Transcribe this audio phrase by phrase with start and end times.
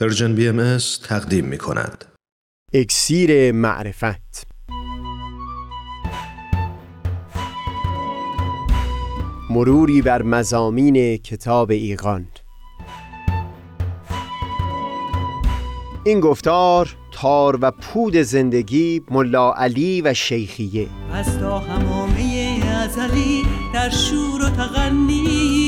[0.00, 0.78] Persian BMS
[1.08, 2.04] تقدیم می کند.
[2.72, 4.46] اکسیر معرفت.
[9.50, 12.26] مروری بر مضامین کتاب ایقان
[16.04, 20.88] این گفتار تار و پود زندگی ملا علی و شیخیه.
[21.12, 23.42] از تا حمامه ازلی
[23.74, 25.67] در شور و تغنی است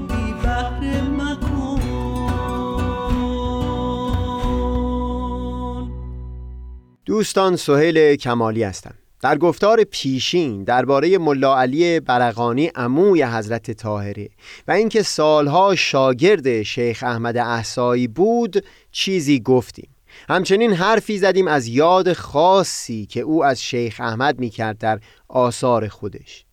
[7.11, 8.93] دوستان سهیل کمالی هستم.
[9.21, 14.29] در گفتار پیشین درباره ملا علی برقانی عموی حضرت طاهره
[14.67, 19.89] و اینکه سالها شاگرد شیخ احمد احسایی بود چیزی گفتیم.
[20.29, 26.45] همچنین حرفی زدیم از یاد خاصی که او از شیخ احمد می‌کرد در آثار خودش.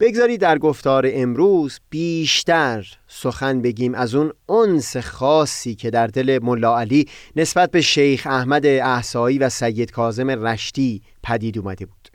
[0.00, 6.78] بگذارید در گفتار امروز بیشتر سخن بگیم از اون انس خاصی که در دل ملا
[6.78, 12.08] علی نسبت به شیخ احمد احسایی و سید کازم رشتی پدید اومده بود.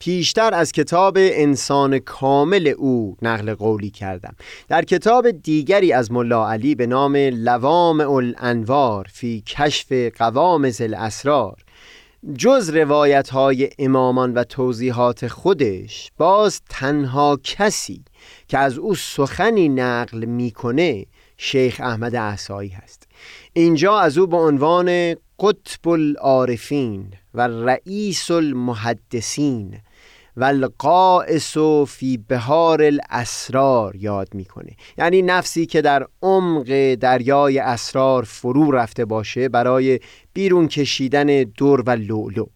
[0.00, 4.34] پیشتر از کتاب انسان کامل او نقل قولی کردم.
[4.68, 11.65] در کتاب دیگری از ملا علی به نام لوام الانوار فی کشف قوام زل اسرار
[12.34, 18.04] جز روایت های امامان و توضیحات خودش باز تنها کسی
[18.48, 23.08] که از او سخنی نقل می‌کنه شیخ احمد احسایی هست.
[23.52, 29.78] اینجا از او به عنوان قطب العارفین و رئیس المحدثین
[30.36, 31.56] و القائس
[31.88, 34.76] فی بهار الاسرار یاد می‌کنه.
[34.98, 40.00] یعنی نفسی که در عمق دریای اسرار فرو رفته باشه برای
[40.32, 42.46] بیرون کشیدن دور و لولو.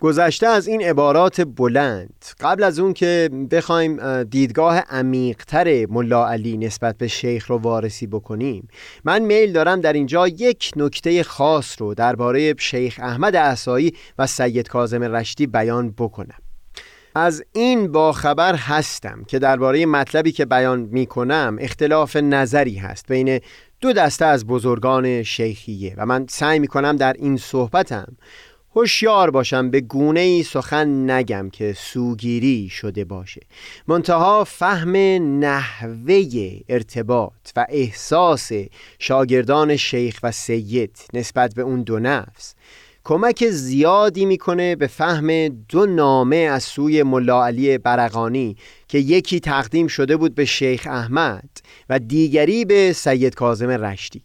[0.00, 2.24] گذشته از این عبارات بلند.
[2.40, 8.68] قبل از اون که بخوایم دیدگاه عمیقتر ملا علی نسبت به شیخ رو وارسی بکنیم
[9.04, 14.68] من میل دارم در اینجا یک نکته خاص رو درباره شیخ احمد احسایی و سید
[14.68, 16.43] کازم رشتی بیان بکنم.
[17.14, 23.08] از این با خبر هستم که درباره مطلبی که بیان می کنم اختلاف نظری هست
[23.08, 23.40] بین
[23.80, 28.16] دو دسته از بزرگان شیخیه و من سعی می کنم در این صحبتم
[28.76, 33.40] هوشیار باشم به گونه ای سخن نگم که سوگیری شده باشه.
[33.88, 34.96] منتها فهم
[35.40, 36.24] نحوه
[36.68, 38.50] ارتباط و احساس
[38.98, 42.54] شاگردان شیخ و سید نسبت به اون دو نفس
[43.06, 48.56] کمک زیادی می‌کنه به فهم دو نامه از سوی ملا علی برقانی
[48.88, 51.48] که یکی تقدیم شده بود به شیخ احمد
[51.88, 54.22] و دیگری به سید کازم رشتی.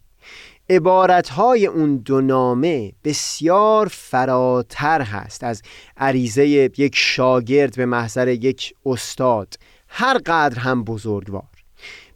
[0.70, 5.62] عبارتهای اون دو نامه بسیار فراتر هست از
[5.96, 9.54] عریضه یک شاگرد به محضر یک استاد
[9.88, 11.59] هر قدر هم بزرگوار.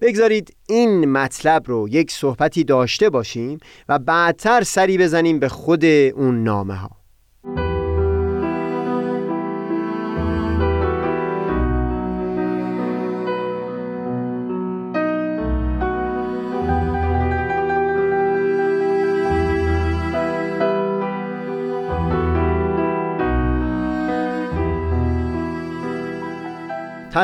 [0.00, 3.58] بگذارید این مطلب رو یک صحبتی داشته باشیم
[3.88, 7.03] و بعدتر سری بزنیم به خود اون نامه ها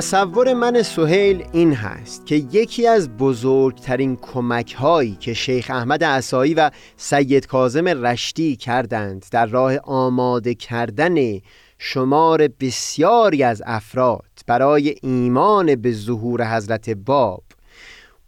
[0.01, 6.55] تصور من سهیل این هست که یکی از بزرگترین کمک هایی که شیخ احمد عصایی
[6.55, 11.41] و سید کازم رشتی کردند در راه آماده کردن
[11.79, 17.43] شمار بسیاری از افراد برای ایمان به ظهور حضرت باب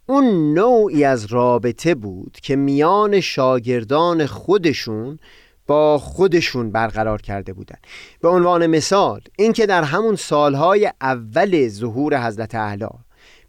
[0.06, 5.18] اون نوعی از رابطه بود که میان شاگردان خودشون
[5.66, 7.86] با خودشون برقرار کرده بودند
[8.20, 12.86] به عنوان مثال اینکه در همون سالهای اول ظهور حضرت اعلی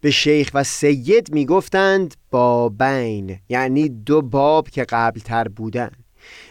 [0.01, 6.03] به شیخ و سید می‌گفتند بابین یعنی دو باب که قبلتر بودند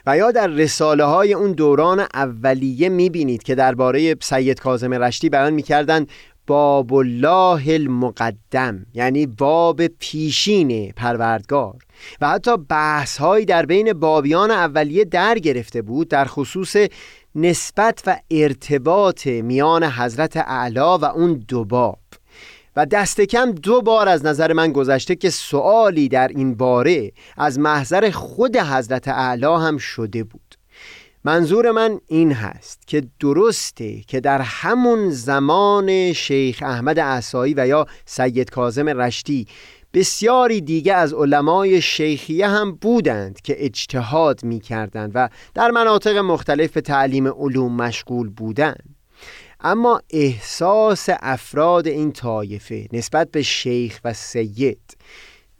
[0.07, 5.53] و یا در رساله های اون دوران اولیه می‌بینید که درباره سید کاظم رشتی بیان
[5.53, 6.09] می‌کردند
[6.47, 11.77] باب الله المقدم یعنی باب پیشین پروردگار.
[12.21, 16.77] و حتی بحث هایی در بین بابیان اولیه در گرفته بود در خصوص
[17.35, 21.99] نسبت و ارتباط میان حضرت اعلا و اون دو باب.
[22.77, 27.59] و دست کم دو بار از نظر من گذشته که سوالی در این باره از
[27.59, 30.52] محضر خود حضرت اعلی هم شده بود.
[31.25, 37.87] منظور من این هست که درسته که در همون زمان شیخ احمد احسایی و یا
[38.07, 39.47] سید کازم رشتی
[39.95, 46.73] بسیاری دیگه از علمای شیخیه هم بودند که اجتهاد می کردند و در مناطق مختلف
[46.73, 48.97] تعلیم علوم مشغول بودند.
[49.61, 54.97] اما احساس افراد این طایفه نسبت به شیخ و سید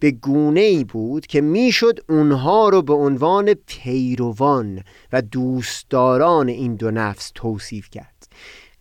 [0.03, 4.83] به گونه ای بود که می‌شد اونها رو به عنوان پیروان
[5.13, 8.29] و دوستداران این دو نفس توصیف کرد.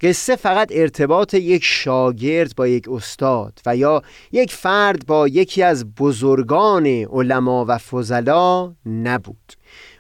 [0.02, 4.02] قصه فقط ارتباط یک شاگرد با یک استاد و یا
[4.32, 9.54] یک فرد با یکی از بزرگان علما و فضلا نبود.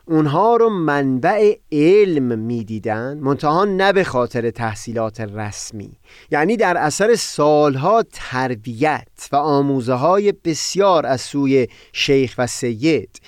[0.05, 5.91] اونها رو منبع علم می‌دیدن منتها نه به خاطر تحصیلات رسمی.
[6.31, 13.21] یعنی در اثر سالها تربیت و آموزه های بسیار از سوی شیخ و سید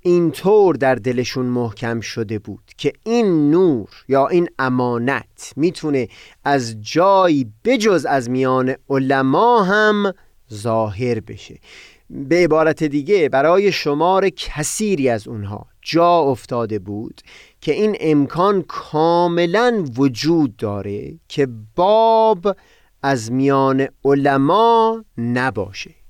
[0.00, 6.08] اینطور در دلشون محکم شده بود که این نور یا این امانت می‌تونه
[6.44, 10.12] از جایی بجز از میان علما هم
[10.52, 11.58] ظاهر بشه.
[12.10, 17.20] به عبارت دیگه برای شمار کثیری از اونها جا افتاده بود
[17.60, 22.56] که این امکان کاملا وجود داره که باب
[23.02, 26.03] از میان علما نباشه.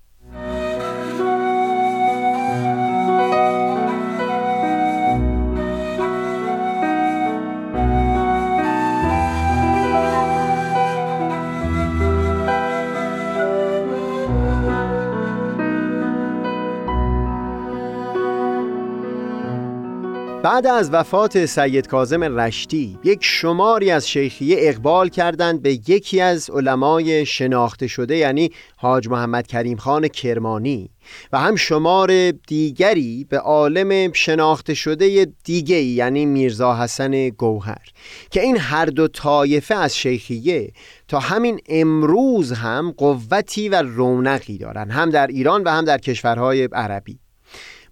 [20.54, 26.50] بعد از وفات سید کازم رشتی یک شماری از شیخیه اقبال کردند به یکی از
[26.50, 30.90] علمای شناخته شده یعنی حاج محمد کریم خان کرمانی
[31.32, 37.88] و هم شمار دیگری به عالم شناخته شده دیگه یعنی میرزا حسن گوهر
[38.30, 40.72] که این هر دو طایفه از شیخیه
[41.08, 46.68] تا همین امروز هم قوتی و رونقی دارند هم در ایران و هم در کشورهای
[46.72, 47.23] عربی.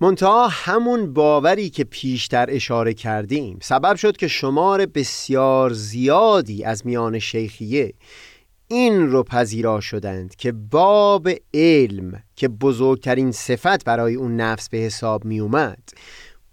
[0.02, 3.58] منتها همون باوری که پیشتر اشاره کردیم.
[3.62, 7.94] سبب شد که شمار بسیار زیادی از میان شیخیه
[8.68, 15.24] این رو پذیرا شدند که باب علم که بزرگترین صفت برای اون نفس به حساب
[15.24, 15.88] می اومد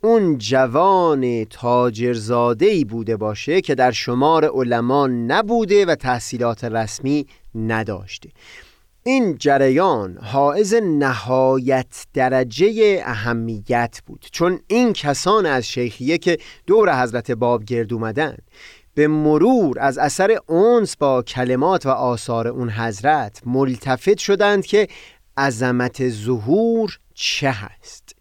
[0.02, 8.30] اون جوان تاجرزادهی بوده باشه که در شمار علما نبوده و تحصیلات رسمی نداشته.
[9.04, 14.26] این جریان حائز نهایت درجه اهمیت بود.
[14.32, 16.38] چون این کسان از شیخیه که
[16.68, 18.38] دور حضرت باب گرد اومدن.
[18.94, 24.88] به مرور از اثر اونس با کلمات و آثار اون حضرت ملتفت شدند که
[25.38, 28.19] عظمت ظهور چه هست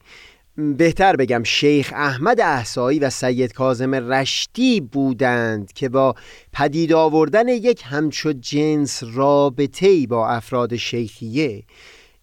[0.59, 6.15] بهتر بگم شیخ احمد احسایی و سید کازم رشتی بودند که با
[6.53, 11.63] پدید آوردن یک همچو جنس رابطه با افراد شیخیه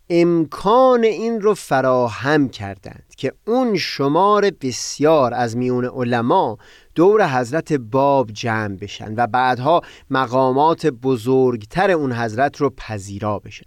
[0.10, 6.58] امکان این رو فراهم کردند که اون شمار بسیار از میون علما
[6.96, 13.66] دور حضرت باب جمع بشن و بعدها مقامات بزرگتر اون حضرت رو پذیرا بشن.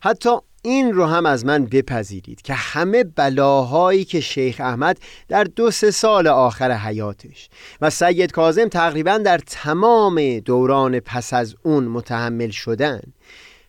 [0.00, 0.30] حتی
[0.62, 4.98] این رو هم از من بپذیرید که همه بلاهایی که شیخ احمد
[5.28, 7.48] در دو سه سال آخر حیاتش
[7.80, 13.00] و سید کازم تقریبا در تمام دوران پس از اون متحمل شدن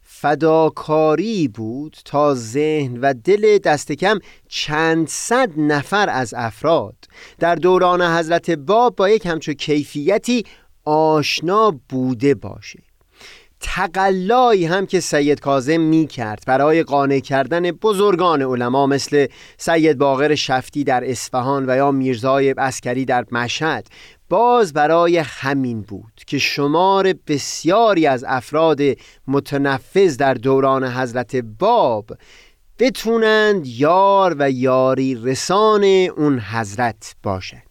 [0.02, 6.96] فداکاری بود تا ذهن و دل دست کم چند صد نفر از افراد
[7.40, 10.46] در دوران حضرت باب با یک همچو کیفیتی
[10.86, 12.91] آشنا بوده باشه.
[13.62, 19.28] تقلایی هم که سید کازم می کرد برای قانع کردن بزرگان علما مثل
[19.58, 23.88] سید باقر شفتی در اصفهان و یا میرزای اسکری در مشهد
[24.30, 28.80] باز برای همین بود که شمار بسیاری از افراد
[29.28, 32.06] متنفذ در دوران حضرت باب
[32.80, 35.84] بتونند یار و یاری رسان
[36.18, 37.71] اون حضرت باشد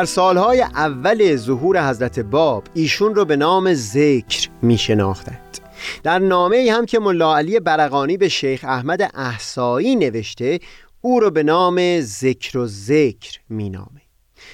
[0.00, 5.58] در سالهای اول ظهور حضرت باب ایشون رو به نام ذکر می شناختند
[6.02, 10.60] در نامه هم که ملا علی برقانی به شیخ احمد احسایی نوشته
[11.00, 14.00] او رو به نام ذکر و ذکر می نامه.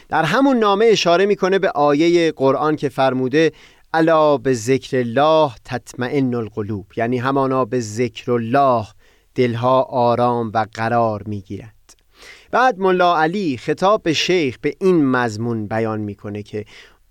[0.09, 3.53] در همون نامه اشاره می‌کنه به آیه قرآن که فرموده
[3.95, 6.87] الا به ذکر الله تطمئن القلوب.
[6.97, 8.87] یعنی همانا به ذکر الله
[9.35, 11.75] دلها آرام و قرار می‌گیرد
[12.50, 16.65] بعد ملا علی خطاب به شیخ به این مضمون بیان می‌کنه که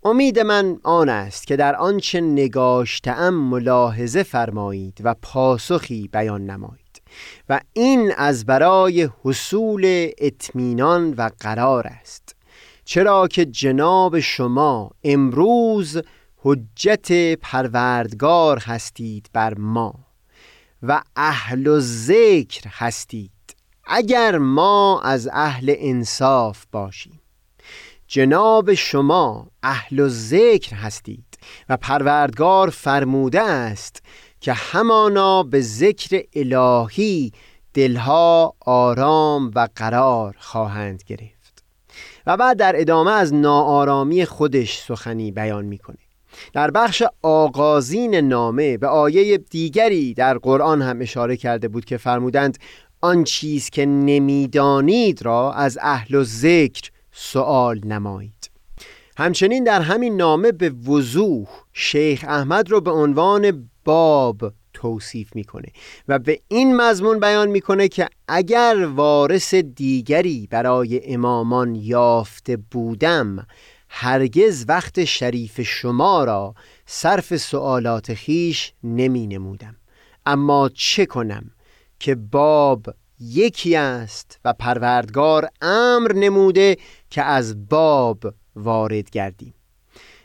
[0.03, 7.01] امید من آن است که در آنچه نگاشتم ملاحظه فرمایید و پاسخی بیان نمایید
[7.49, 12.35] و این از برای حصول اطمینان و قرار است.
[12.85, 16.01] چرا که جناب شما امروز
[16.37, 19.93] حجت پروردگار هستید بر ما
[20.83, 23.34] و اهل ذکر هستید.
[23.87, 27.21] اگر ما از اهل انصاف باشیم.
[28.07, 31.37] جناب شما اهل ذکر هستید
[31.69, 34.01] و پروردگار فرموده است
[34.39, 37.31] که همانا به ذکر الهی
[37.73, 41.63] دلها آرام و قرار خواهند گرفت.
[42.27, 45.97] و بعد در ادامه از ناآرامی خودش سخنی بیان می‌کنه.
[46.53, 52.57] در بخش آغازین نامه به آیه دیگری در قرآن هم اشاره کرده بود که فرمودند
[53.01, 58.51] آن چیز که نمی‌دانید را از اهل و ذکر سوال نمایید.
[59.17, 65.67] همچنین در همین نامه به وضوح شیخ احمد رو به عنوان باب توصیف می‌کنه
[66.07, 73.47] و به این مضمون بیان می‌کنه که اگر وارث دیگری برای امامان یافته بودم
[73.89, 79.75] هرگز وقت شریف شما را صرف سوالات خیش نمی نمودم
[80.25, 81.51] اما چه کنم؟
[81.99, 82.85] که باب
[83.19, 86.77] یکی است و پروردگار امر نموده
[87.09, 88.23] که از باب
[88.55, 89.53] وارد گردیم.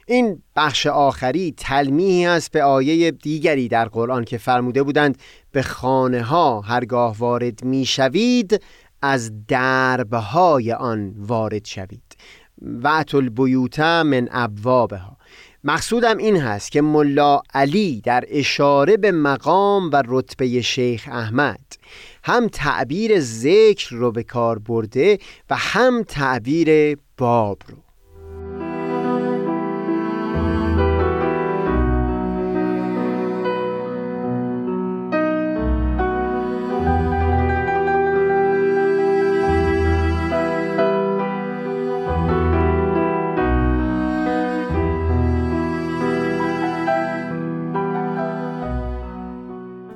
[0.06, 5.18] این بخش آخری تلمیحی است به آیه دیگری در قرآن که فرموده بودند
[5.52, 8.62] به خانه ها هرگاه وارد می شوید
[9.02, 12.16] از دربهای آن وارد شوید.
[12.62, 15.16] وعت البیوت من ابوابها.
[15.64, 21.76] مقصودم این هست که ملا علی در اشاره به مقام و رتبه شیخ احمد
[22.24, 25.18] هم تعبیر ذکر رو به کار برده
[25.50, 27.89] و هم تعبیر باب رو.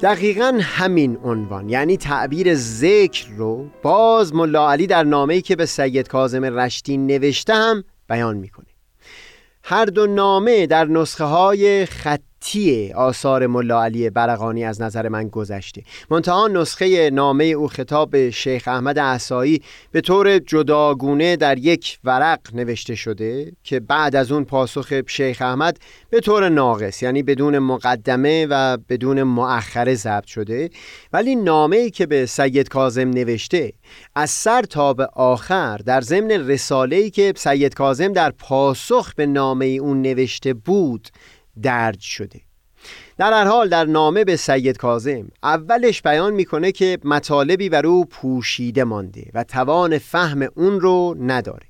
[0.04, 6.08] دقیقا همین عنوان یعنی تعبیر ذکر رو باز ملا علی در نامه‌ای که به سید
[6.08, 8.66] کاظم رشتی نوشته هم بیان می‌کنه.
[9.62, 15.28] هر دو نامه در نسخه های خط تی آثار ملا علی برقانی از نظر من
[15.28, 15.82] گذشته.
[16.10, 22.94] منتها نسخه نامه او خطاب شیخ احمد احسایی به طور جداگونه در یک ورق نوشته
[22.94, 25.78] شده که بعد از اون پاسخ شیخ احمد
[26.10, 30.70] به طور ناقص یعنی بدون مقدمه و بدون مؤخره ضبط شده.
[31.12, 33.72] ولی نامه ای که به سید کازم نوشته
[34.14, 39.26] از سر تا به آخر در ضمن رساله ای که سید کازم در پاسخ به
[39.26, 41.08] نامه اون نوشته بود
[41.62, 42.40] درج شده.
[43.18, 48.04] در هر حال در نامه به سید کازم اولش بیان می‌کنه که مطالبی بر او
[48.04, 51.66] پوشیده مانده و توان فهم اون رو نداره.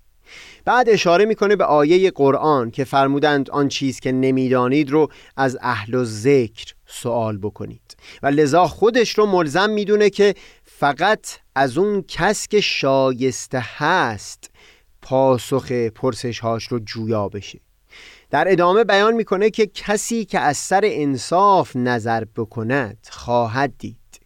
[0.64, 5.94] بعد اشاره می‌کنه به آیه قرآن که فرمودند آن چیز که نمی‌دانید رو از اهل
[5.94, 7.96] و ذکر سوال بکنید.
[8.22, 14.50] و لذا خودش رو ملزم می‌دونه که فقط از اون کس که شایسته هست
[15.02, 17.60] پاسخ پرسش هاش رو جویا بشه.
[18.34, 24.20] در ادامه بیان می‌کنه که کسی که از سر انصاف نظر بکند خواهد دید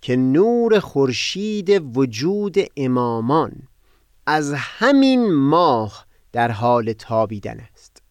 [0.00, 3.52] که نور خورشید وجود امامان
[4.26, 8.02] از همین ماه در حال تابیدن است.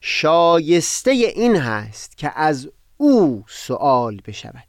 [0.00, 4.68] شایسته این هست که از او سوال بشود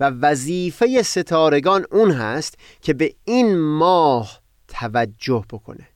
[0.00, 5.89] و وظیفه ستارگان اون هست که به این ماه توجه بکنه.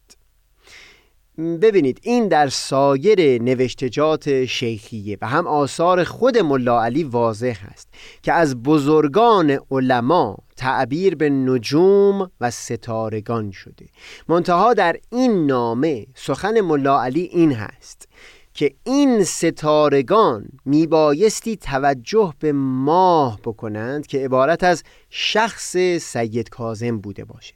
[1.38, 7.88] ببینید این در سایر نوشتجات شیخیه و هم آثار خود ملا علی واضح است
[8.22, 13.86] که از بزرگان علما تعبیر به نجوم و ستارگان شده.
[14.28, 18.08] منتها در این نامه سخن ملا علی این هست
[18.54, 27.24] که این ستارگان میبایستی توجه به ماه بکنند که عبارت از شخص سید کازم بوده
[27.24, 27.54] باشه.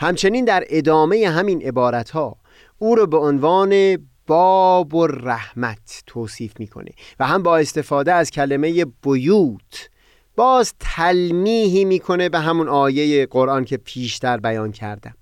[0.00, 2.41] همچنین در ادامه همین عبارت ها
[2.82, 8.84] او رو به عنوان باب و رحمت توصیف می‌کنه و هم با استفاده از کلمه
[8.84, 9.90] بیوت
[10.36, 15.14] باز تلمیحی می‌کنه به همون آیه قرآن که پیشتر بیان کردم.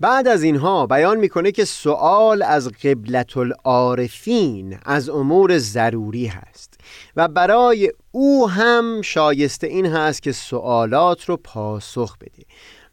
[0.00, 6.80] بعد از اینها بیان می‌کنه که سوال از قبلت العارفین از امور ضروری هست
[7.16, 12.42] و برای او هم شایسته این هست که سوالات رو پاسخ بده.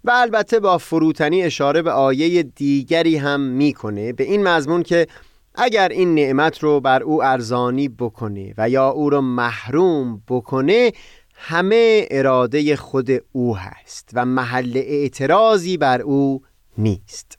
[0.07, 4.13] و البته با فروتنی اشاره به آیه دیگری هم می‌کنه.
[4.13, 5.07] به این مضمون که
[5.55, 10.91] اگر این نعمت رو بر او ارزانی بکنه و یا او رو محروم بکنه
[11.33, 16.41] همه اراده خود او هست و محل اعتراضی بر او
[16.77, 17.37] نیست.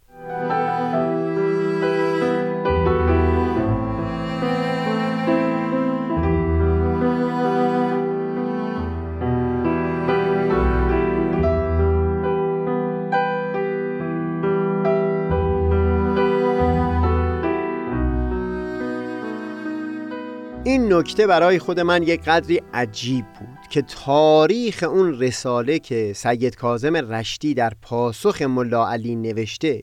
[20.98, 26.96] نکته برای خود من یک قدری عجیب بود که تاریخ اون رساله که سید کازم
[26.96, 29.82] رشتی در پاسخ ملا علی نوشته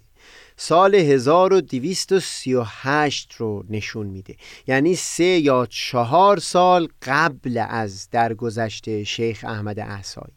[0.57, 4.35] سال 1238 رو نشون میده.
[4.67, 10.33] یعنی سه یا چهار سال قبل از درگذشت شیخ احمد احسایی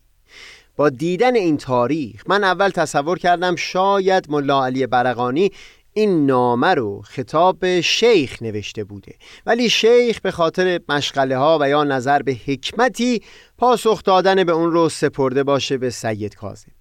[0.76, 5.50] با دیدن این تاریخ من اول تصور کردم شاید ملا علی برقانی
[5.92, 9.14] این نامه رو خطاب شیخ نوشته بوده.
[9.46, 13.22] ولی شیخ به خاطر مشغله ها و یا نظر به حکمتی
[13.58, 16.72] پاسخ دادن به اون رو سپرده باشه به سید کازم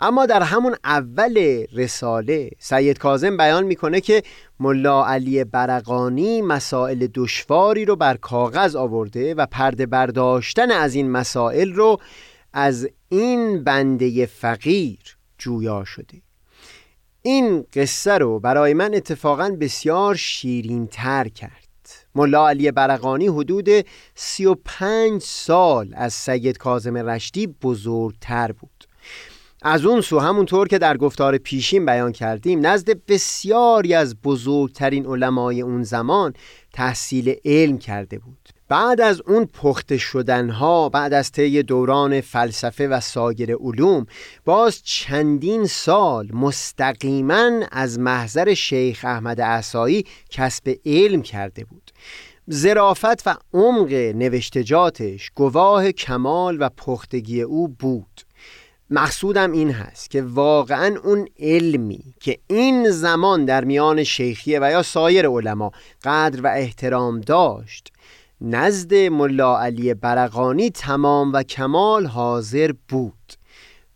[0.00, 4.22] اما در همون اول رساله سید کازم بیان می‌کنه که
[4.60, 11.72] ملا علی برقانی مسائل دشواری رو بر کاغذ آورده و پرده برداشتن از این مسائل
[11.72, 11.98] رو
[12.52, 16.22] از این بنده فقیر جویا شده.
[17.22, 21.68] این قصه رو برای من اتفاقا بسیار شیرین تر کرد.
[22.14, 23.68] ملا علی برقانی حدود
[24.14, 28.84] 35 سال از سید کازم رشتی بزرگتر بود.
[29.62, 35.60] از اون سو همونطور که در گفتار پیشین بیان کردیم نزد بسیاری از بزرگترین علمای
[35.60, 36.32] اون زمان
[36.72, 38.39] تحصیل علم کرده بود.
[38.70, 44.06] بعد از اون پخته شدنها بعد از طی دوران فلسفه و سایر علوم
[44.44, 51.90] باز چندین سال مستقیما از محضر شیخ احمد احسایی کسب علم کرده بود.
[52.46, 58.20] زرافت و عمق نوشتجاتش گواه کمال و پختگی او بود.
[58.90, 64.82] مقصودم این هست که واقعا اون علمی که این زمان در میان شیخیه و یا
[64.82, 65.72] سایر علما
[66.04, 67.92] قدر و احترام داشت
[68.40, 73.14] نزد ملا علی برقانی تمام و کمال حاضر بود.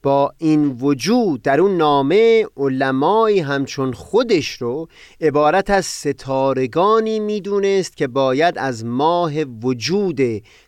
[0.02, 4.88] با این وجود در اون نامه علمایی همچون خودش رو
[5.20, 10.20] عبارت از ستارگانی می‌دونست که باید از ماه وجود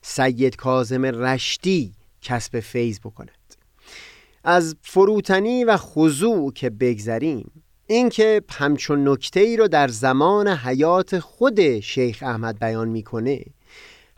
[0.02, 3.30] سید کازم رشتی کسب فیض بکند.
[4.44, 7.50] از فروتنی و خضوع که بگذریم
[7.86, 13.44] اینکه همچون نکته ای رو در زمان حیات خود شیخ احمد بیان می‌کنه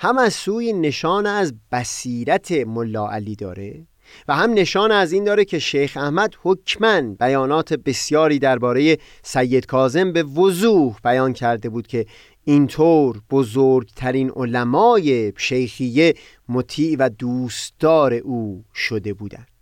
[0.00, 3.86] هم از سوی نشان از بصیرت ملا علی داره
[4.28, 10.12] و هم نشان از این داره که شیخ احمد حکمن بیانات بسیاری درباره سید کازم
[10.12, 12.06] به وضوح بیان کرده بود که
[12.44, 16.14] اینطور بزرگترین علمای شیخیه
[16.48, 19.57] مطیع و دوستدار او شده بودند.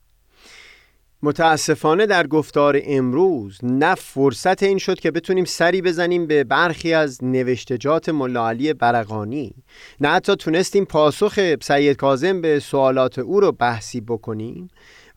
[1.26, 7.24] متاسفانه در گفتار امروز نه فرصت این شد که بتونیم سری بزنیم به برخی از
[7.24, 9.54] نوشتجات ملا علی برقانی.
[10.00, 14.68] نه حتی تونستیم پاسخ سید کازم به سوالات او رو بحثی بکنیم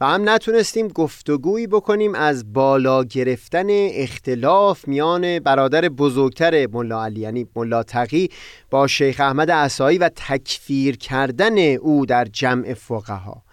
[0.01, 7.47] و هم نتونستیم گفتگویی بکنیم از بالا گرفتن اختلاف میان برادر بزرگتر ملا علی یعنی
[7.55, 8.29] ملا تقی
[8.69, 13.43] با شیخ احمد عصایی و تکفیر کردن او در جمع فقها.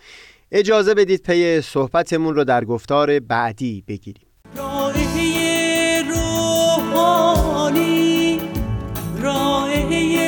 [0.58, 4.26] اجازه بدید پی صحبتمون رو در گفتار بعدی بگیریم.
[9.22, 10.26] رائحه